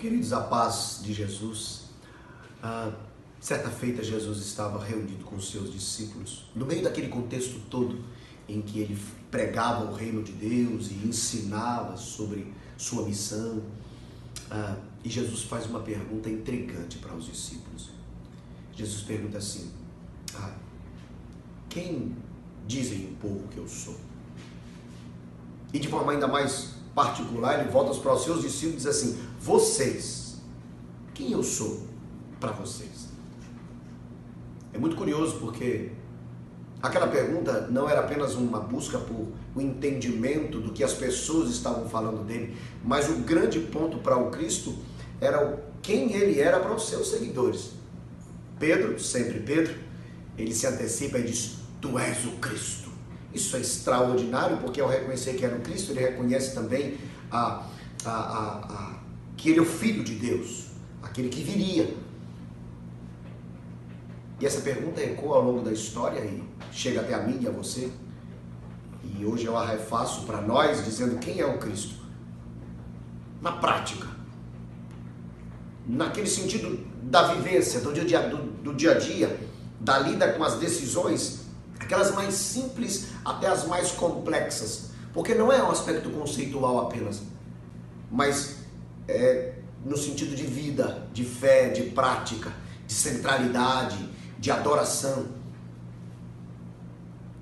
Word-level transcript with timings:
Queridos, 0.00 0.32
a 0.32 0.40
paz 0.40 1.00
de 1.02 1.12
Jesus. 1.12 1.82
Ah, 2.62 2.90
certa 3.38 3.68
feita, 3.68 4.02
Jesus 4.02 4.38
estava 4.38 4.82
reunido 4.82 5.26
com 5.26 5.38
seus 5.38 5.70
discípulos, 5.70 6.46
no 6.56 6.64
meio 6.64 6.82
daquele 6.82 7.08
contexto 7.08 7.60
todo 7.68 8.02
em 8.48 8.62
que 8.62 8.78
ele 8.78 8.98
pregava 9.30 9.84
o 9.84 9.94
reino 9.94 10.22
de 10.22 10.32
Deus 10.32 10.90
e 10.90 10.94
ensinava 11.06 11.98
sobre 11.98 12.50
sua 12.78 13.04
missão. 13.04 13.62
Ah, 14.50 14.78
e 15.04 15.10
Jesus 15.10 15.42
faz 15.42 15.66
uma 15.66 15.80
pergunta 15.80 16.30
intrigante 16.30 16.96
para 16.96 17.14
os 17.14 17.26
discípulos. 17.26 17.90
Jesus 18.74 19.02
pergunta 19.02 19.36
assim: 19.36 19.70
ah, 20.34 20.54
Quem 21.68 22.16
dizem 22.66 23.04
o 23.04 23.16
povo 23.16 23.46
que 23.48 23.58
eu 23.58 23.68
sou? 23.68 24.00
E 25.74 25.78
de 25.78 25.88
forma 25.88 26.12
ainda 26.12 26.26
mais 26.26 26.79
particular, 27.00 27.60
ele 27.60 27.70
volta 27.70 27.98
para 27.98 28.12
os 28.12 28.24
seus 28.24 28.42
discípulos 28.42 28.84
e 28.84 28.86
diz 28.86 28.86
assim: 28.86 29.18
Vocês, 29.40 30.36
quem 31.14 31.32
eu 31.32 31.42
sou 31.42 31.80
para 32.38 32.52
vocês? 32.52 33.08
É 34.72 34.78
muito 34.78 34.96
curioso 34.96 35.38
porque 35.38 35.92
aquela 36.82 37.08
pergunta 37.08 37.68
não 37.70 37.88
era 37.88 38.00
apenas 38.00 38.34
uma 38.34 38.60
busca 38.60 38.98
por 38.98 39.28
o 39.54 39.60
entendimento 39.60 40.60
do 40.60 40.72
que 40.72 40.84
as 40.84 40.92
pessoas 40.92 41.50
estavam 41.50 41.88
falando 41.88 42.24
dele, 42.24 42.56
mas 42.84 43.08
o 43.08 43.14
grande 43.16 43.58
ponto 43.58 43.98
para 43.98 44.16
o 44.16 44.30
Cristo 44.30 44.76
era 45.20 45.58
quem 45.82 46.12
ele 46.12 46.38
era 46.38 46.60
para 46.60 46.74
os 46.74 46.86
seus 46.86 47.08
seguidores. 47.08 47.70
Pedro, 48.58 49.00
sempre 49.00 49.40
Pedro, 49.40 49.74
ele 50.36 50.54
se 50.54 50.66
antecipa 50.66 51.18
e 51.18 51.22
diz: 51.22 51.56
Tu 51.80 51.98
és 51.98 52.26
o 52.26 52.32
Cristo. 52.32 52.89
Isso 53.32 53.56
é 53.56 53.60
extraordinário, 53.60 54.58
porque 54.58 54.80
ao 54.80 54.88
reconhecer 54.88 55.34
que 55.34 55.44
era 55.44 55.56
o 55.56 55.60
Cristo, 55.60 55.92
ele 55.92 56.00
reconhece 56.00 56.54
também 56.54 56.98
a, 57.30 57.64
a, 58.04 58.10
a, 58.10 58.58
a, 58.58 58.98
que 59.36 59.50
ele 59.50 59.60
é 59.60 59.62
o 59.62 59.66
Filho 59.66 60.02
de 60.02 60.14
Deus, 60.16 60.66
aquele 61.02 61.28
que 61.28 61.42
viria. 61.42 61.94
E 64.40 64.46
essa 64.46 64.62
pergunta 64.62 65.00
ecoa 65.00 65.36
ao 65.36 65.44
longo 65.44 65.62
da 65.62 65.72
história 65.72 66.20
e 66.20 66.42
chega 66.72 67.00
até 67.00 67.14
a 67.14 67.22
mim 67.22 67.38
e 67.40 67.46
a 67.46 67.50
você. 67.50 67.90
E 69.04 69.24
hoje 69.24 69.46
eu 69.46 69.56
a 69.56 69.66
refaço 69.66 70.24
para 70.24 70.40
nós, 70.40 70.84
dizendo 70.84 71.18
quem 71.18 71.40
é 71.40 71.46
o 71.46 71.58
Cristo. 71.58 72.00
Na 73.40 73.52
prática, 73.52 74.06
naquele 75.86 76.26
sentido 76.26 76.86
da 77.02 77.34
vivência, 77.34 77.80
do 77.80 77.92
dia, 77.92 78.28
do, 78.28 78.36
do 78.36 78.74
dia 78.74 78.92
a 78.92 78.98
dia, 78.98 79.40
da 79.80 79.98
lida 79.98 80.32
com 80.32 80.44
as 80.44 80.58
decisões, 80.58 81.46
aquelas 81.90 82.14
mais 82.14 82.34
simples 82.34 83.08
até 83.24 83.48
as 83.48 83.66
mais 83.66 83.90
complexas, 83.90 84.90
porque 85.12 85.34
não 85.34 85.52
é 85.52 85.60
um 85.60 85.72
aspecto 85.72 86.08
conceitual 86.10 86.86
apenas, 86.86 87.20
mas 88.08 88.58
é 89.08 89.54
no 89.84 89.96
sentido 89.96 90.36
de 90.36 90.44
vida, 90.44 91.08
de 91.12 91.24
fé, 91.24 91.68
de 91.70 91.82
prática, 91.90 92.52
de 92.86 92.92
centralidade, 92.92 93.98
de 94.38 94.50
adoração. 94.52 95.26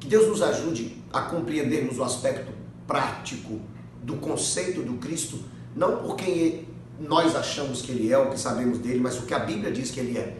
Que 0.00 0.08
Deus 0.08 0.28
nos 0.28 0.40
ajude 0.40 0.96
a 1.12 1.22
compreendermos 1.22 1.98
o 1.98 2.04
aspecto 2.04 2.50
prático 2.86 3.60
do 4.02 4.16
conceito 4.16 4.82
do 4.82 4.94
Cristo, 4.94 5.40
não 5.76 5.98
por 5.98 6.16
quem 6.16 6.66
nós 6.98 7.36
achamos 7.36 7.82
que 7.82 7.92
ele 7.92 8.10
é, 8.10 8.16
o 8.16 8.30
que 8.30 8.40
sabemos 8.40 8.78
dele, 8.78 9.00
mas 9.00 9.18
o 9.18 9.22
que 9.22 9.34
a 9.34 9.40
Bíblia 9.40 9.70
diz 9.70 9.90
que 9.90 10.00
ele 10.00 10.16
é. 10.16 10.38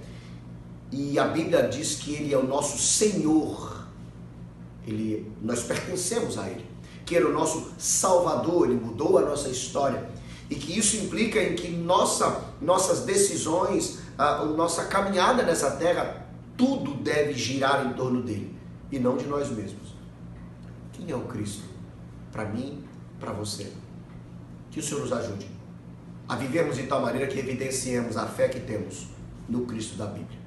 E 0.90 1.18
a 1.18 1.26
Bíblia 1.26 1.68
diz 1.68 1.96
que 1.96 2.14
ele 2.14 2.32
é 2.32 2.38
o 2.38 2.46
nosso 2.46 2.78
Senhor 2.78 3.77
ele, 4.88 5.32
nós 5.42 5.62
pertencemos 5.62 6.38
a 6.38 6.48
Ele, 6.48 6.64
que 7.04 7.16
era 7.16 7.28
o 7.28 7.32
nosso 7.32 7.72
Salvador, 7.78 8.70
Ele 8.70 8.80
mudou 8.80 9.18
a 9.18 9.22
nossa 9.22 9.48
história 9.48 10.08
e 10.50 10.54
que 10.54 10.78
isso 10.78 10.96
implica 10.96 11.42
em 11.42 11.54
que 11.54 11.68
nossa, 11.68 12.44
nossas 12.60 13.04
decisões, 13.04 13.98
a, 14.16 14.40
a 14.40 14.44
nossa 14.44 14.86
caminhada 14.86 15.42
nessa 15.42 15.72
terra, 15.72 16.26
tudo 16.56 16.94
deve 16.94 17.34
girar 17.34 17.86
em 17.86 17.92
torno 17.92 18.22
dele 18.22 18.56
e 18.90 18.98
não 18.98 19.16
de 19.16 19.26
nós 19.26 19.50
mesmos. 19.50 19.94
Quem 20.92 21.10
é 21.10 21.16
o 21.16 21.22
Cristo? 21.22 21.62
Para 22.32 22.46
mim, 22.46 22.82
para 23.20 23.32
você. 23.32 23.72
Que 24.70 24.80
o 24.80 24.82
Senhor 24.82 25.00
nos 25.00 25.12
ajude 25.12 25.48
a 26.28 26.36
vivermos 26.36 26.76
de 26.76 26.82
tal 26.84 27.00
maneira 27.00 27.26
que 27.26 27.38
evidenciemos 27.38 28.16
a 28.16 28.26
fé 28.26 28.48
que 28.48 28.60
temos 28.60 29.08
no 29.48 29.64
Cristo 29.64 29.96
da 29.96 30.06
Bíblia. 30.06 30.38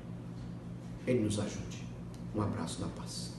Ele 1.08 1.22
nos 1.22 1.40
ajude. 1.40 1.88
Um 2.35 2.41
abraço 2.41 2.81
na 2.81 2.88
paz. 2.88 3.31